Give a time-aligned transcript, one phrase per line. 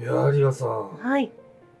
[0.00, 1.30] いやー、リアさん、はい。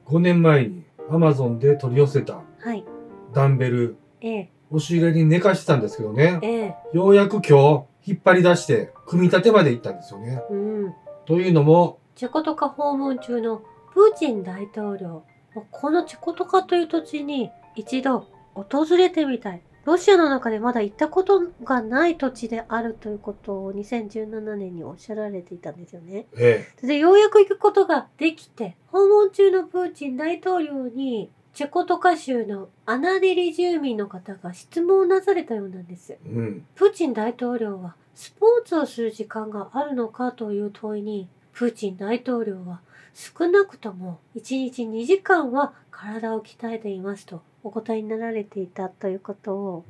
[0.04, 2.84] 5年前にアマゾンで取り寄せたはい。
[3.32, 4.50] ダンベル、ええ。
[4.70, 6.76] 押し入れに寝かしてたんですけどね、ええ。
[6.92, 10.42] ようやく今日引っ張り出して、組み立てまで行ったんですよね。
[10.50, 10.94] うん。
[11.24, 13.62] というのも、チェコトカ訪問中の
[13.94, 15.22] プーチン大統領。
[15.70, 19.62] このチェコトカという土地に一度訪れてみたい。
[19.90, 26.26] ロシアの中でまだ行ったことがない土地であるということを2017年におっしゃられていたんですよね。
[26.38, 36.12] えで、ようやく行くことができて、訪問中のプーチン大統領に、チェコトカ州のアナデリ住民の方が質問をなされたようなんです。
[36.12, 36.66] えうん。
[36.76, 42.80] プーチン大統領はスポーツをする時間があるのかという問いに、プーチン大統領は
[43.12, 49.84] 少なくとも1日2時間は体を鍛えていますとお答えになられていたということを、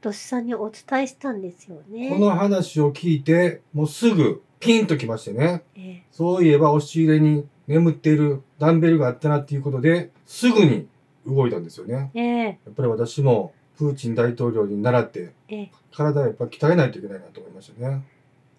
[0.00, 2.10] ドシさんにお伝えしたんですよね。
[2.10, 5.64] この話を聞いて、もうすぐピンときましてね。
[5.76, 10.86] えそういえば押し入れに眠っているダンベルがあったなっていうことで、すぐに
[11.26, 12.10] 動いたんですよね。
[12.14, 18.04] えええやっぱり私もプーチン大統領に習って、ええ体をやっぱ鍛えないといけないなと思いましたね。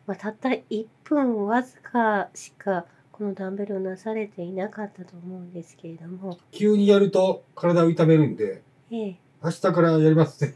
[0.05, 2.85] まあ、たった1分わずかしか
[3.19, 9.19] このダンベルをなされていなかったと思うんですけれども、急にやると体を痛めるんで、ええ。
[9.43, 10.55] 明日からやりますね。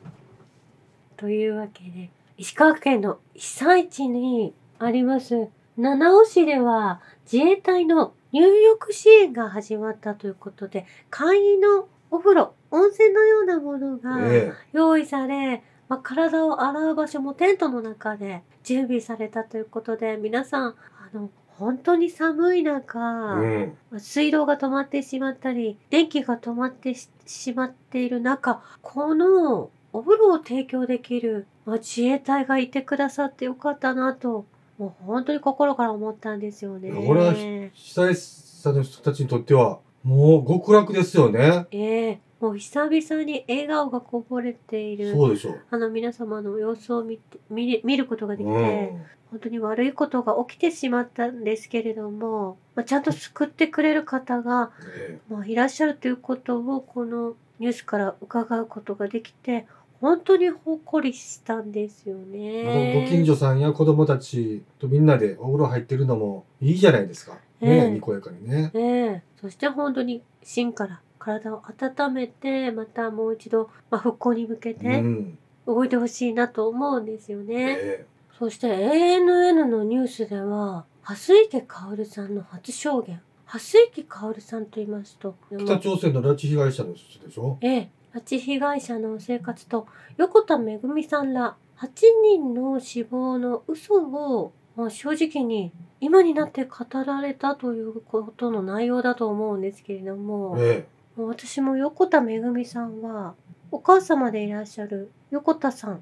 [1.18, 20.76] というわけで石川県の被災地にあります七尾市では自衛隊の入浴支援が始まったということで簡易のお風呂温泉のようなものがえ用意され、まあ、体を洗う場所もテントの中で準備されたということで皆さんあ
[21.12, 24.00] の本当に寒い中、えうん。
[24.00, 34.44] 水道が止まってしまったり電気が止まってししまっている中このお風呂を提供できる、まあ、自衛隊がいてくださってよかったなと
[34.78, 36.90] もう本当に心から思ったんですよね。
[36.90, 41.66] これは被災者の人たちにとっては、もう極楽ですよね。
[41.70, 45.60] ええもう久々に笑顔がこぼれているそうでしょう。
[45.70, 49.02] あの皆様の様子を見て見ることができて、うん。
[49.34, 59.66] 本当に悪いことが起きてしまったんですけれども、まあ、ちゃんと救ってくれる方がえまあ、いらっしゃるということをこのニュースから伺うことができて
[60.00, 63.02] 本当にほっこりしたんですよえね。
[63.02, 67.32] ご近所さんや子供たちとみんなでお風呂入ってるのもいいじゃないですか。
[67.32, 68.70] ねええにこやかにね。
[68.72, 75.38] ねえそして本当に芯から体を温めてまたもう一度、まあ、復興に向けうてん。
[75.66, 77.72] 動いてほしいなと思うんですよね。
[77.78, 78.06] え
[78.38, 83.20] そして ANN のニュースでは蓮池薫さんの初証言。
[83.46, 87.58] 蓮池薫さんと言いますとえ北朝鮮の拉致被害者の人でしょ？
[87.60, 89.86] ええ、拉致被害者の生活と
[90.16, 91.88] 横田めぐみさんら8
[92.24, 103.34] 人の死亡の嘘を、まあ、正直に今になって語られたということの内容だと思うんですけれども、えもう私も横田めぐみさんは
[103.70, 106.00] お母様でいらっしゃる横田さん、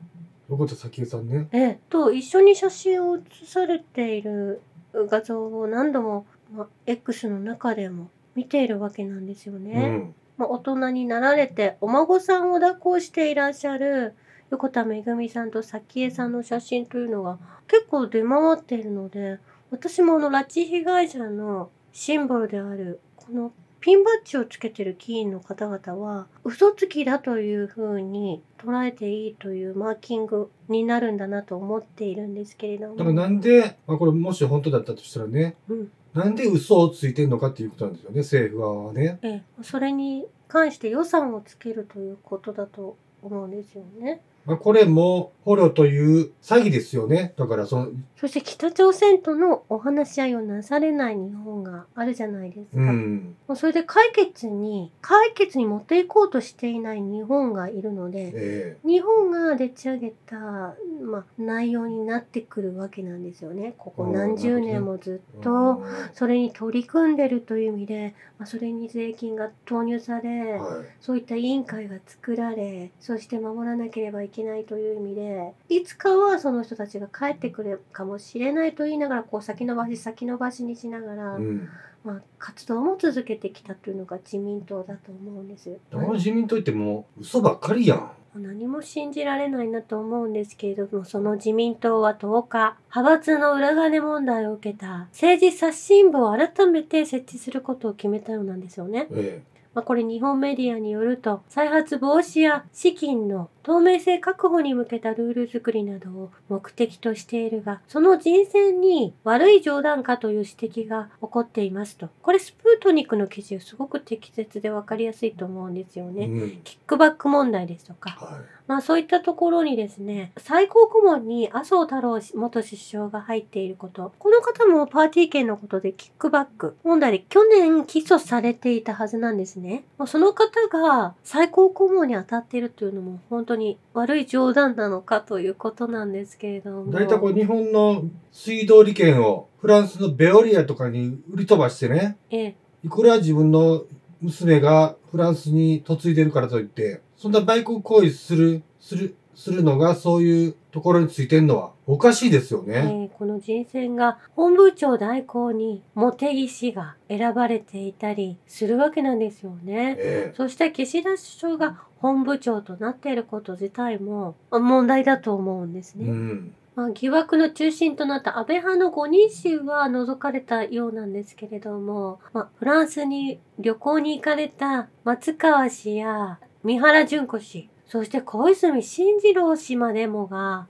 [0.53, 0.59] え。
[0.59, 1.49] 横田早紀江さんね。
[1.53, 4.61] ええ、と一緒に写真を写されている
[4.95, 9.73] 画像を何度も、まあ、X の中でも見ているわけなんですよね。
[9.73, 10.15] うん。
[10.37, 14.15] まあ、大人になられてお孫さんを抱っこしていらっしゃる
[14.51, 17.39] 横田めぐみさんと早紀江さんの写真というのが
[17.69, 19.39] 結構出回っているので
[19.71, 23.53] 私もあの拉致被害者のシンボルであるこの
[23.83, 32.97] ピンバッジをつけてる議員の方々は嘘つきだというふうに捉えていいというマーキングになるんだなと思っているんですけれども。
[32.97, 39.19] だからなんで、まあこれもし本当だったとしたらね、うんなんで嘘をついてんのかっていうことなんですよね、政府側はね。
[39.23, 44.21] ええ、それに関して予算をつけるということだと思うんですよね。
[44.45, 47.35] まあこれも捕虜という詐欺ですよね。
[47.37, 52.83] だからその、そして北朝鮮とのお話し合いをなされない日本があるじゃないですか。
[52.83, 53.37] うん。
[53.57, 63.75] それで解決に、解決に持っていこうとしていない日本がいるので、え日本がでっち上げた、まあ、内容になってくるわけなんですよね。
[63.79, 65.83] ここ何十年もずえっと、
[66.15, 70.87] それに取り組んでるという意味で、まあ、それに税金が投入され、はい。
[71.01, 81.69] そういった委員会が作られ、そして守らなければいけないという意味で、いつかはその人たちが帰ってくるかもしれないと言いながら、こう先延ばし先延ばしにしながら、うん。
[82.05, 85.79] まあ、活動も続けてきたというのが自民党だと思うんです。
[85.93, 88.11] この自民党ってもう嘘ばっかりやん。
[88.35, 99.07] 何も信じられないなと思うんですけれども、その自民党は10日、派閥の裏金問題を受けた政治刷新部を改めて設置することを決めたようなんですよね。
[99.13, 99.43] え
[99.75, 112.09] まあ、これ日本メディアによると再発防止や資金の透明性確保に向けたルール作りなどを目的としているが、その人選に悪い冗談かという指摘が起こっていますと。
[112.23, 116.27] これスプートニクの記事すごく適切で分かりやすいと思うんですよね。
[116.27, 124.13] うんキックバック問題ですとか、はまあそういったところにですね、最高顧問に麻生太郎元首相が入っていること。
[124.19, 129.85] この方もパーティー券のことでキックバック問題で去年起訴されていたはずなんですね。
[129.99, 136.91] まあその方が最高顧問に当たっているというのも本当に悪い冗談なのかということなんですけれども。
[136.91, 136.95] い。
[136.95, 143.85] 大体こう日本の水道利権をフランスのベオリアとかに売り飛ばしてね、ええ、いくら自分の
[144.21, 153.11] 娘がフランスに嫁いでるからといって、そんな売国行為する、する、するのがそういうところについてんのはおかしいですよえね。
[153.15, 159.97] ーこの人選が本部長代行に茂木氏が選ばれていたりするわけなんですよね。
[159.99, 166.03] えそして岸田首相が本部長となっていること自体もまあ問題だと思うんですえ。
[166.03, 166.11] うね。
[166.11, 166.55] ん。
[166.75, 180.67] まあ、疑惑の中心となった安倍派の5人衆は除かれたようなんですけれども、まあ、フランスに旅行に行かれた松川氏や三原淳子氏、そして小泉進次郎氏までもが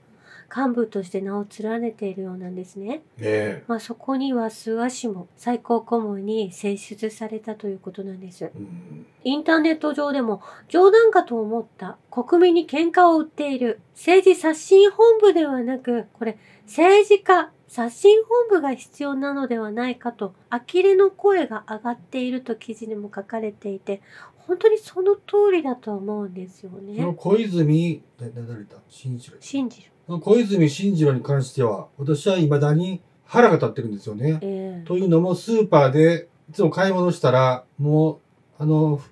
[0.55, 3.01] 幹部として名を連ねているようなんですね。
[3.17, 8.45] えまあ、そこには諏訪氏も最高顧問に選出されたということなんです。
[8.45, 8.51] え。
[8.55, 9.05] うん。
[9.23, 24.01] インターネット上でも冗談かと思った国民に喧嘩を売っている政治刷新本部ではなくこれ政治家刷新本部が必要なのではないかと呆れの声が上がっていると記事にも書かれていて
[24.47, 27.15] 本当にその通りだと思うんですよね。
[27.17, 28.77] 小泉、だ誰だ？
[28.89, 29.37] 新次郎。
[29.39, 29.92] 信じる。
[30.07, 34.39] 小泉進次郎に関しては、私は未だに腹が立ってるんですよね。
[34.41, 38.17] ええというのも、スーパーでいつも買い物したら、もう、
[38.59, 39.11] あの、ふ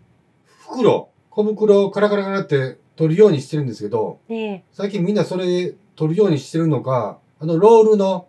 [0.75, 8.27] 袋、小袋をカラカラカラって取るようにしてるんですけど、ね最近みんなそれ取るようにしてるのか、あの、ロールの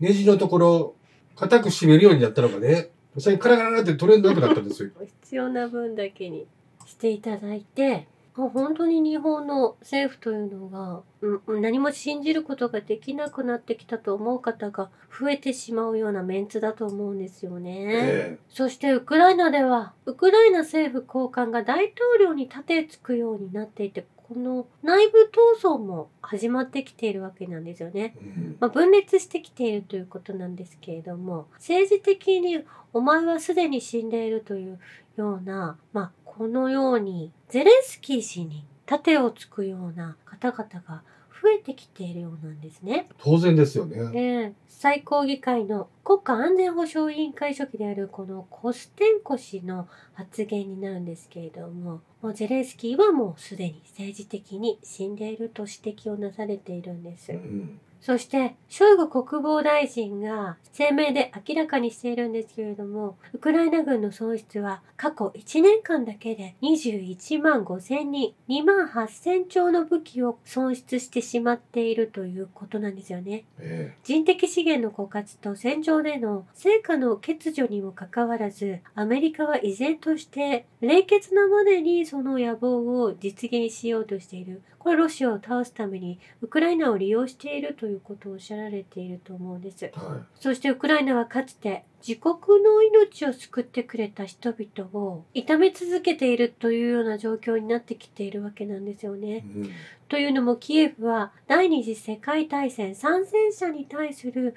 [0.00, 0.94] ネジのところ、
[1.34, 4.90] 固く締めるようになったのかね、最近カラカラカラって取れなくなったんですよ。
[5.00, 6.46] え 必要な分だけに
[6.86, 8.06] していただいて
[8.36, 14.88] もう本当に日本の政府というのが、うん、何も信じることができなくなってきたと思う方が
[15.20, 17.84] 増えてしまうようなメンツだと思うんですよね。
[17.88, 28.14] えそしてウクライナではウクライナ政府高官が大統領に立てつくようになっていてこの内部闘争も始まってきているわけなんですよね。
[28.60, 32.64] まあ、分裂してきているということなんですけれども政治的に
[32.94, 34.80] お前はすでに死んでいるという
[35.16, 41.02] ような、まあ、このようにゼレンスキー氏に盾をつくような方々が増
[41.50, 43.08] えてきているようなんですね。
[43.18, 44.10] 当然ですよね。
[44.10, 57.36] で最高議会の国家安全保障委員会書記であるこのコステンコ氏の発言になるんですけれどももうゼレンスキーはもうすでに政治的に死んでいると指摘をなされているんですう。
[57.36, 73.44] んそして、ショイグ国防大臣が声明で明らかにしているんですけれども、ウクライナ軍の損失は過去1年間だけで21万5千人、2万8千丁の武器を損失してしまっているということなんですよね。
[73.60, 84.62] え人的資源の枯渇と戦場での成果の欠如にもかかわらず、アメリカは依然として冷血なまでにその野望を実現しようとしている。
[84.82, 89.84] これロシアを倒すためにウクライナを利用しているということをおっしゃられていると思うんです。
[89.84, 99.40] えはそしてウクライナはかつて自国の命を救ってくれた人々を痛め続けているというような状況になってきているわけなんですよねい。。
[99.40, 99.70] うん
[100.08, 104.54] というのもキエフは第二次世界大戦参戦者に対する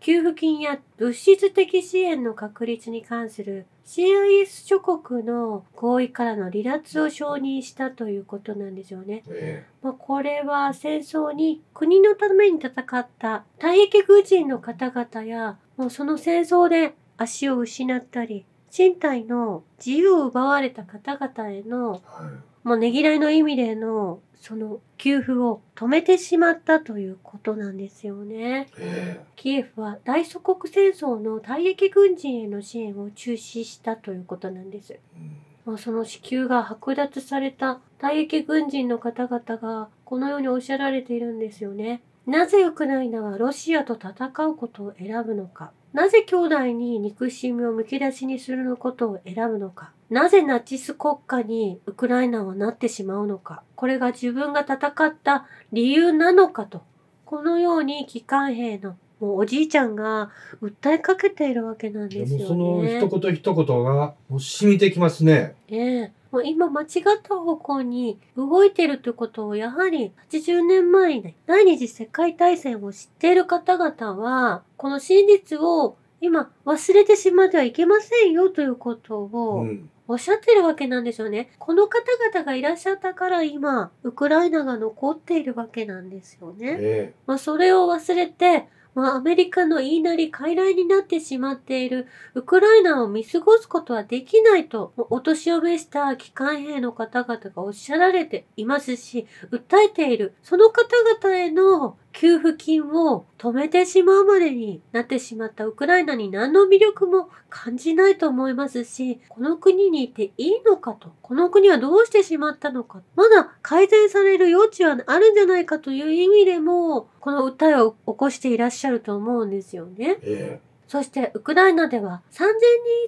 [0.00, 9.24] 給付金や物質的支援の確立に関する CIS 諸国の合意からの離脱を承認したということなんですよね。
[9.30, 18.44] えまあ、これは戦争に国のために戦った退役軍人の方々やもうその戦争で足を失ったり
[18.76, 28.68] 身体の自由を奪われた方々へのえはいもうねぎらいの意味でのその給付を止めてしまったということなんですよね。
[28.78, 34.92] えキエフは大祖国戦争の退役軍人への支援を中止したということなんです。
[34.94, 42.00] えうんまあその支給が剥奪された退役軍人の方々がこのようにおっしゃられているんですよね。
[42.26, 45.72] なぜウクライナはロシアと戦うことを選ぶのか。
[45.92, 49.92] なぜ兄弟に憎しみをむき出しにすることを選ぶのか？
[50.10, 53.62] なぜナチス国家にウクライナはなってしまうのか？
[53.74, 56.82] これが自分が戦った理由なのかと。
[57.24, 60.30] このように機関兵のもうおじいちゃんが
[60.62, 63.00] 訴えかけているわけなんですよもうそのね。
[63.00, 65.54] 一言一言がもう染みてきますね。
[65.68, 66.86] ええもう今間違っ
[67.22, 79.90] た方向に動いてるということをやはり80年前に第二次世界大戦を知っている方々は、この真実を今忘れてしまってはいけませんよということをうん。
[80.10, 81.50] おっしゃってるわけなんですよね。
[81.58, 86.76] この方々がいらっしゃったから今、ウクライナが残っているわけなんですよね。
[86.80, 120.18] えまあ、それを忘れて、まあ、アメリカの言いなり傀儡になってしまっているウクライナを見過ごすことはできないと、お年を召した機関兵の方々がおっしゃられていますし、訴えている、その方々への給付金を止めてしまうまでになってしまったウクライナに何の魅力も感じないと思いますし、この国にいていいのかと、この国はどうしてしまったのか、まだ改善される余地はあるんじゃないかという意味でも、この訴えを起こしていらっしゃると思うんですよね。
[120.22, 122.48] えそして、ウクライナでは3000人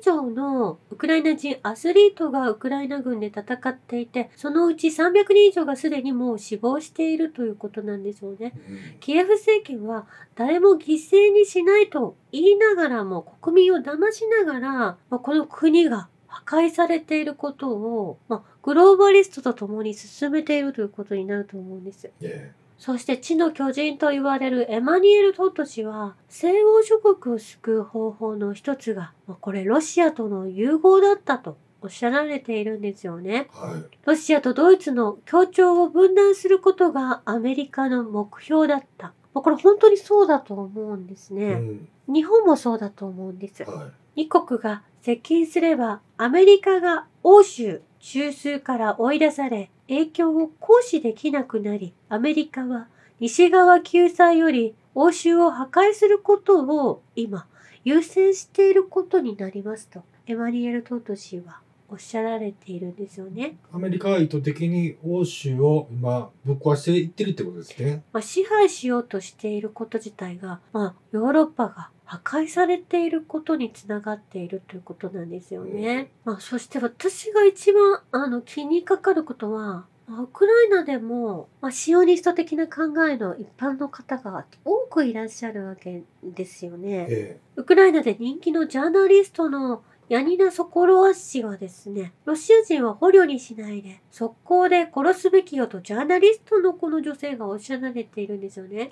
[0.01, 8.53] 以上のウクライナ人アスリートがウクライナ軍で戦っていて、そのうち300人以上がすでにもう死亡しているということなんですよね。
[8.69, 22.11] うんキエフ政権は誰も犠牲にしないと言いながらも国民を騙しながら、まあ、この国が破壊されていることを、まあ、グローバリストと共に進めているということになると思うんです。
[22.21, 33.49] えそして地の巨人と言われるエマニュエル・トット氏は西欧諸国を救う方法の一つが、まあ、これロシアとの融合だったとおっしゃられているんですよね。
[33.53, 33.85] はい。
[34.07, 39.13] ロシアとドイツの協調を分断することがアメリカの目標だった。
[39.35, 41.57] まあこれ本当にそうだと思うんですうね。
[41.57, 41.89] ん。
[42.09, 43.63] 日本もそうだと思うんです。
[43.65, 52.87] は二国が接近すればアメリカが欧州中枢から追い出され影響を行使できなくなりアメリカは
[53.19, 57.47] 西側救済より欧州を破壊することを今
[57.85, 60.03] 優先していることになりますと。
[60.27, 63.43] エマニエル・トート氏はおっしゃられているんですよね。
[63.47, 63.57] い。
[63.73, 68.05] アメリカは意図的に欧州を今ぶっ壊していってるってことですね。
[68.13, 76.13] まあ、支配しようとしていること自体が、まあ、ヨーロッパが破壊されていることにつながっているということなんですよね。
[76.25, 87.07] まあ、そして私が一番あの気にかかることは、まあウクライナでも、まあ、シオニスト的な考えの一般の方が多くいらっしゃるわけですよね。
[87.09, 98.91] えウクライナで人気のジャーナリストのヤニナ・ソコロワ氏はですね、ロシア人は捕虜にしないで、速攻で殺すべきよとジャーナリストのこの女性がおっしゃられているんですよね。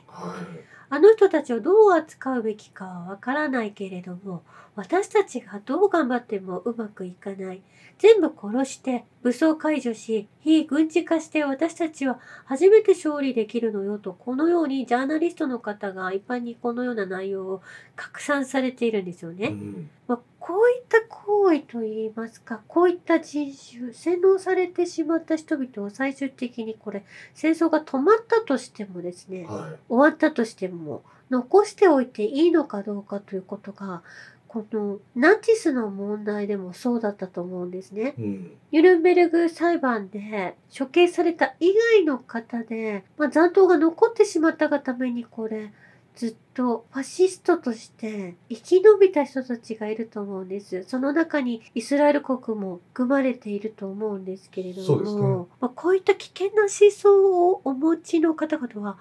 [0.88, 4.44] あの人たちをどう扱うべきかはわからないけれども、
[4.76, 7.62] 私たちがどう頑張ってもうまくいかない。
[7.98, 17.62] 全部殺して、武装解除し、非軍事化して私たちは初めて勝利できるのよと、このようにジャーナリストの方が一般にこのような内容を
[17.96, 19.34] 拡散されているんですよい。
[19.34, 19.48] ね。
[19.48, 19.90] うん。
[20.06, 34.02] まあ、こういった行為といいますか、こういった人種、洗脳されてしまった人々を最終的にこれ、戦争が止まったとしてもですね、は終わったとしても、残しておいていいのかどうかということが、
[34.46, 38.14] このナチスの問題でもそうだったと思うんですね。
[38.16, 38.22] い。
[38.22, 38.56] うん。
[38.72, 45.74] ニュルンベルグ裁判で処刑された以外の方で、まあ、残党が残ってしまったがためにこれ、
[46.18, 50.82] ずっとファシストとして生き延びた人たちがいると思うんです。
[50.82, 58.98] その中にイスラエル国も含まれていると思うんですけれども、ねまあ、こういった危険な思想をお持ちの方々は、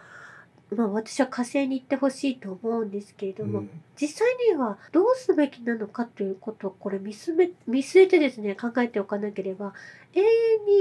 [0.76, 3.70] まあ私は火星に行ってほしいと思うんですけれども、うん。
[4.00, 9.74] 実際にはどうすべきなのかということをこれ見すめ見据えてですね考えておかなければ
[10.14, 10.26] 永遠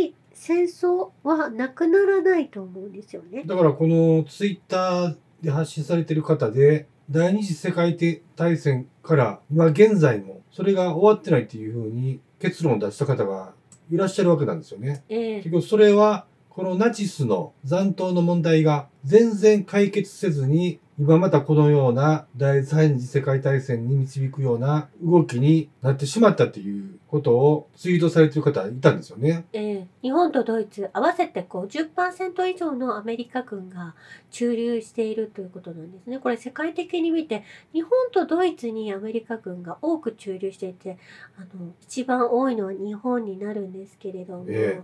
[0.02, 3.44] に戦争はなくならないと思うんですよね。
[3.46, 5.16] だからこのツイッター
[5.46, 7.96] で発信されてる方で、第二次世界
[8.34, 13.52] 大戦から今現在もそれが終わってないっていうふうに結論を出した方が
[13.88, 15.04] いらっしゃるわけなんですよね。
[15.08, 29.44] ええ結局それはこのナチスの残党の問題が全然解決せずに今またこのような第三次世界大戦に導くような動きになってしまったっていうことをツイートされてる方いたんですよね。
[29.52, 33.94] ええ日本とドイツ合わせて50%以上のアメリカ軍が
[34.30, 36.18] 駐留しているということなんですね。
[36.18, 40.96] これ世界的に見て日本とドイツにアメリカ軍が多く駐留していて
[41.36, 44.80] あの一番多いのは日本になるんですけれども、え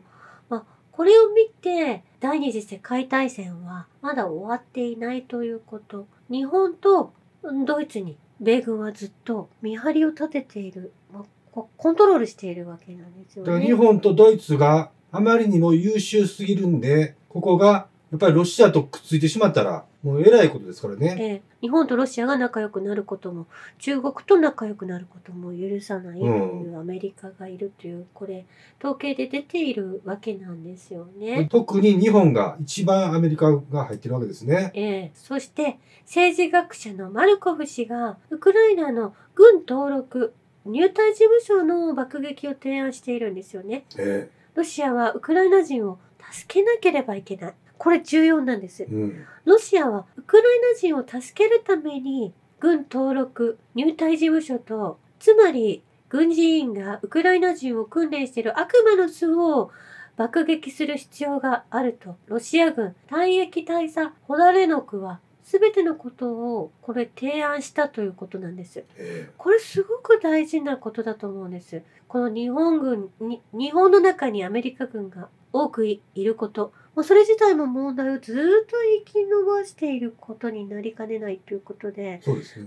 [0.92, 7.12] これを見て第二次世界大戦はまだ終わっていないということ日本と
[7.66, 13.64] ドイツに米軍はずっと見張りを立てている、まあ、コントロールしているわけなんですよね。
[13.64, 21.16] 日本とドイツがあまりにも優秀すぎるんで、ここがやっぱりロシアとくっついてしまったらもう偉いことですからね。
[21.18, 23.47] ええ日本とロシアが仲良くなることも
[23.78, 28.44] 中国と仲良くなることも許さないというアメリカがいるというこれ
[28.80, 31.47] 統計で出ているわけなんですよね。
[31.50, 34.73] 特に日本が一番アメリカが入ってるわけですね。
[34.75, 43.85] ええそして政治学者のマルコフ氏がウクライナの軍登録入隊事務所の爆撃を提案しているんですよね。
[43.97, 45.99] えロシアはウクライナ人を
[46.30, 47.54] 助けなければいけない。
[47.82, 48.86] これ重要なんですえ。
[48.86, 49.26] うん。
[49.44, 59.72] ロシアはウクライナ人を助けるために軍登録入隊事務所とつまり軍事員がウクライナ人を訓練している悪魔の巣を
[60.16, 68.84] 爆撃する必要があるとロシア軍退役大佐ホダレノクは全てのことをこれ提案したということなんです。
[68.96, 71.82] えこれすごく大事なことだと思うんです。
[72.06, 82.20] この日本軍に、日本の中にアメリカ軍が多くいいること、もうそれ自体も問題をずっと生き延ばしていることになりかねないということでね。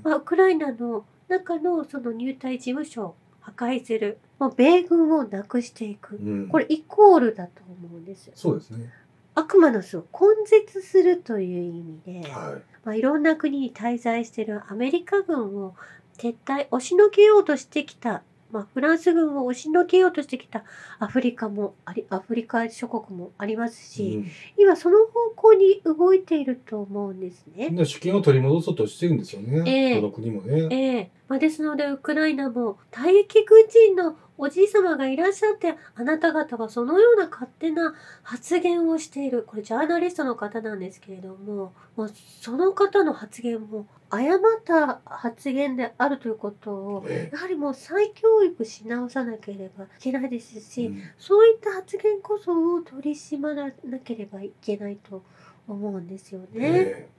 [0.04, 6.46] まあ、ウクライナの中のその入隊事務所を破壊する、もう米軍をなくしていくう。
[6.46, 6.48] ん。
[6.48, 8.34] これイコールだと思うんですよ。
[8.36, 8.92] そうですね。
[9.36, 12.62] 悪魔の巣を根絶するという意味で、はい。
[12.84, 15.76] まあ、いろんな国に滞在しているアメリカ軍を
[16.18, 18.24] 撤退、押しのけようとしてきた、
[18.56, 20.64] まあ、フランス軍を押しのけようとしてきた
[21.00, 27.70] アフリカもあり、アフリカ諸国もありますし、うん今その方向に動いていると思うんですね。
[27.86, 29.64] 主権を取り戻そうとしてるんですよね。
[29.70, 30.68] ええどの国もね。
[30.72, 42.10] ええまあ、ですのでウクライナも退役軍人のおじい様がいらっしゃってあなた方はそのような勝手な発言をしているこれジャーナリストの方なんですけれども、まあ、
[42.42, 55.24] その方の発言も誤った発言であるということをえやはりもう再教育し直さなければいけないですえし、うんそういった発言こそを取り締まらなければいけないと
[55.68, 56.48] 思うんですよね。
[56.62, 57.10] え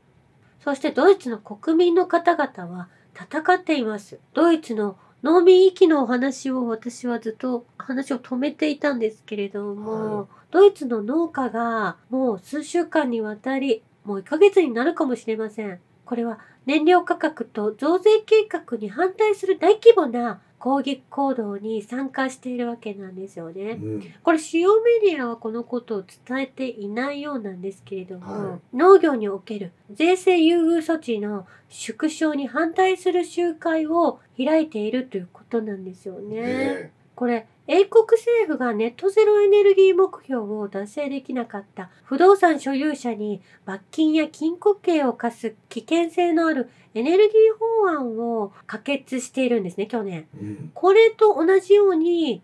[0.61, 4.19] そしてドイツの国民の方々は戦っています。
[4.35, 4.97] ドイツの
[5.27, 15.81] 農民域のお話を私はずっと話を止めていたんですけれども、はいドイツの農家がもう数週間にわたり、もう1ヶ月になるかもしれません。
[16.05, 23.79] これは燃料価格と増税計画に反対する大規模な抗議行動に参加しているわけなんですよえね。
[23.81, 24.03] うん。
[24.25, 36.37] これ主要メディアはこのことを伝えていないようなんですけれども、はい農業における税制優遇措置の縮小に反対する集会を開いているということなんですよね。
[36.37, 50.29] えこれ英国政府がネットゼロエネルギー目標を達成できなかった不動産所有者に罰金や禁錮刑を課す危険性のあるエネルギー法案を可決しているんですね去年。
[50.37, 50.71] えうん。
[50.75, 52.43] これと同じように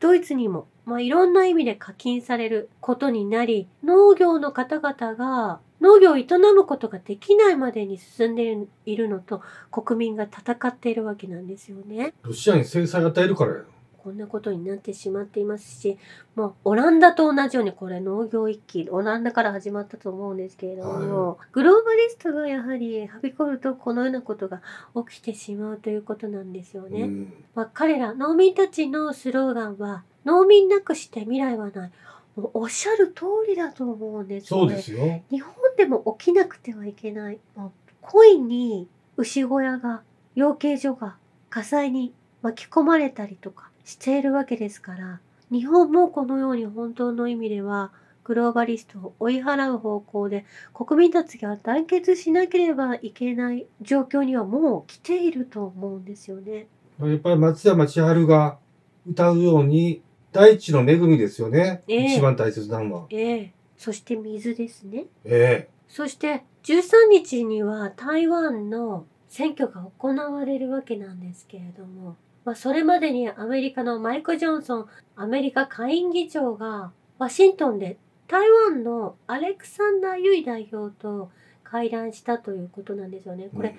[0.00, 8.56] ドイツにも、まあ、いろんな意味で課金されることになり農業の方々が農業を営むことができないまでに進んで
[8.86, 12.14] いるのと国民が戦っているわけなんですよね。
[12.22, 13.60] ロシアに制裁与えるからや。
[14.04, 15.96] こんなことになってしまっていますし、
[16.34, 24.60] もうオランダと同じようにこれ農業一揆、オランダから始まったと思うんですけれども、グローバリストがやはりはびこるとこのようなことが
[25.08, 27.04] 起きてしまうということなんですよね。
[27.04, 27.32] うん。
[27.54, 31.92] まあ、彼ら農民たちのスローガンは農民なくして未来はない。
[32.36, 35.22] もうおっしゃる通りだと思うんですそうですよ。
[35.30, 37.38] 日本でも起きなくてはいけない。
[37.56, 38.86] もう故意に
[39.16, 40.02] 牛小屋が、
[40.34, 41.16] 養鶏所が
[41.48, 42.12] 火災に
[42.42, 45.20] 巻き込まれたりとかしているわけですから、
[45.50, 47.92] 日本もこのように本当の意味では、
[48.24, 56.66] グローバリストを追い払う方向で国民たちが団結しなければいけない状況にはもう来ていると思うんですよね。
[57.00, 58.58] やっぱり松山千春が
[59.06, 61.84] 歌うように、大地の恵みですよね。
[61.86, 63.06] ええ一番大切なのは。
[63.10, 65.04] ええそして水ですね。
[65.24, 77.96] えそして13日には台湾の選挙が行われるわけなんですけれども、まあ、それまでにアメリカのマイク・ジョンソンアメリカ下院議長がワシントンで
[78.28, 81.30] 台湾のアレクサンダー・ユイ代表と
[81.62, 83.48] 会談したということなんですよね。
[83.52, 83.74] えこれ、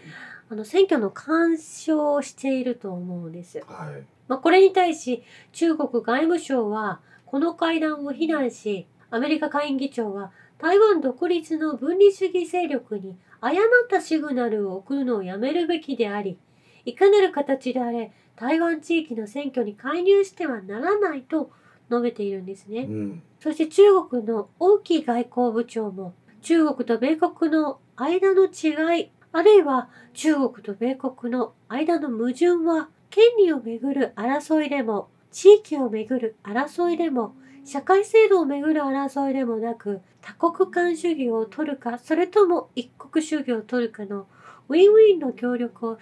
[0.50, 3.60] あの選挙の干渉をしていると思うんです。
[3.68, 4.04] はい。
[4.28, 5.24] まあ、これに対し
[5.54, 16.40] 中国外務省はこの会談を非難しアメリカ下院議長は台湾独立の分離主義勢力に誤ったシグナルを送るのをやめるべきであり
[16.86, 21.52] いかなる形であれ台湾地域の選挙に介入してはならないと
[21.90, 22.82] 述べているんですね。
[22.82, 23.24] うん。
[23.40, 44.28] そして中国の王毅外交部長も中国と米国の間の違い、あるいは中国と米国の間の矛盾は権利をめぐる争いでも地域をめぐる争いでも社会制度をめぐる争いでもなく、多国間主義を取るか、それとも一国主義を取るかの
[44.70, 45.98] ウィンウィンの協力を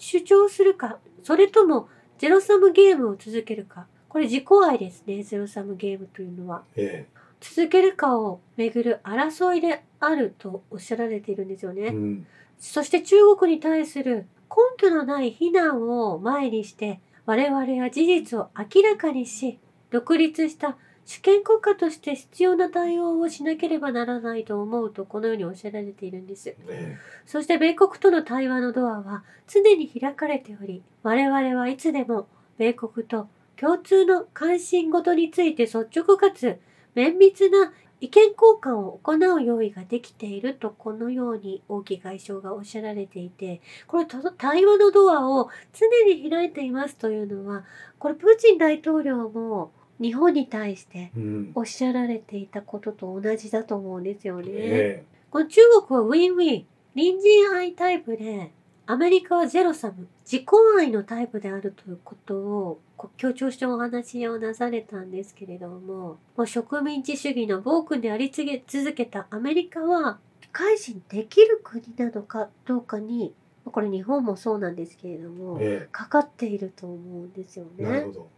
[0.00, 3.86] 主張するか、それともゼロサムゲームを続けるか。
[4.08, 6.64] これ自己愛ですね、ゼロサムゲームというのは。
[6.76, 7.06] え
[7.40, 11.82] 続けるかをめぐる争いであるとおっしゃられているんですよね。
[11.84, 12.26] えうん。
[12.58, 19.58] そして中国に対する根拠のない非難を前にして、我々は事実を明らかにし、
[19.90, 20.76] 独立した
[21.10, 26.54] 主権国家として必要な対応をしなければならないと思うとこのようにおっしゃられているんです。
[26.68, 26.96] え
[27.26, 36.60] そして米国との対話のドアは常に開かれており、我々はいつでも米国と共通の関心事について率直かつ
[36.94, 47.64] 綿密な意見交換を行う用意ができているとこのように王毅外相がおっしゃられていて、これと対話のドアを常に開いていますというのは、
[47.98, 51.10] これプーチン大統領も日本に対して。
[51.54, 54.46] おっしゃられていたことと同じだと思うんですよね。
[54.48, 58.50] えこの中国はウィンウィン、隣人愛タイプで、
[58.86, 62.80] アメリカはゼロサム、自己愛のタイプであるということを
[63.16, 68.32] 強調してお話をなされたんですけれども、もう植民地主義の暴君であり
[68.66, 70.18] 続けたアメリカは、
[70.50, 73.32] 改心できる国なのかどうかに、
[73.64, 78.12] これ日本もそうなんですけれども、えかかっていると思うんですよねえなるほ。
[78.12, 78.28] ど。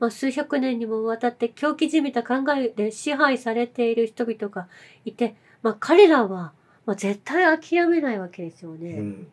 [0.00, 4.68] まあ、数百年にもわたって狂気じみた考えで支配されている人々が
[5.04, 6.52] いて、まあ、彼らは、
[6.86, 8.92] まあ、絶対諦めないわけですようね。
[8.94, 9.26] ん。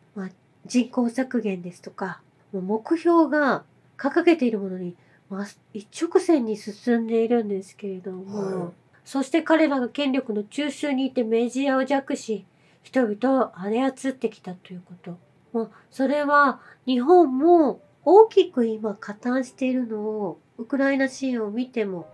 [0.64, 2.20] 人口削減ですとか、
[2.52, 3.64] 目標が
[3.98, 4.94] 掲げているものに、
[5.28, 8.72] まあ、一直線に進んでいるんですけれども、はい
[9.04, 12.44] そして彼らが権力の中枢にいてメディアを弱視、
[12.82, 15.18] 人々を操ってきたということ。
[15.52, 22.06] まあ、それは日本も大きく今加担しているのを、ウクライナ支援を見ても、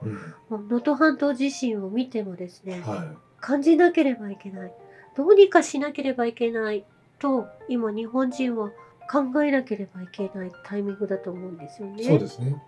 [0.50, 4.72] 能登半島地震を見てもですね、は感じなければいけない。
[5.16, 6.84] どうにかしなければいけない
[7.18, 8.70] と、今日本人は
[9.10, 12.02] 考えなければいけないタイミングだと思うんですよね。
[12.02, 12.04] い。
[12.06, 12.62] そうですね。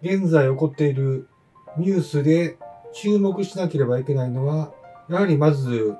[0.00, 1.28] 現在起こっている
[1.76, 2.56] ニュースで
[2.94, 4.72] 注目しなければいけないのは、
[5.10, 5.94] やはりまず、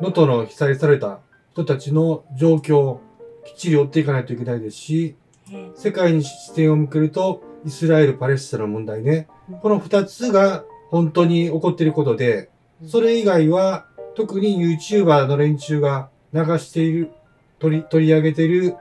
[0.00, 1.20] 能登の被災された
[1.52, 3.00] 人たちの状況を
[3.44, 5.16] きっちり追っていかないといけないですし、
[5.50, 9.26] え世界に視点を向けると、イスラエル・パレスチナの問題ね。
[9.62, 12.50] この二つが本当に起こっていることで、
[12.86, 17.10] それ以外は、特に YouTuber の連中が流している、
[17.58, 18.76] 取り、取り上げている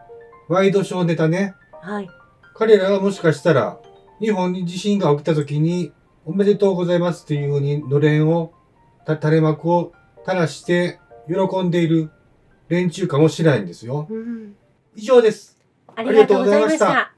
[0.47, 1.55] ワイドショーネタね。
[1.81, 2.09] はい。
[2.53, 3.79] 彼らはもしかしたら、
[4.19, 5.91] 日本に地震が起きた時に、
[6.25, 8.53] おめでとうございますっていうふうに、のれんを、
[9.05, 9.93] た垂れ幕を
[10.25, 12.11] 垂らして、喜んでいる
[12.69, 14.07] 連中かもしれないんですよ。
[14.09, 14.55] うん、
[14.95, 15.59] 以上です。
[15.95, 17.12] ありがとうございました。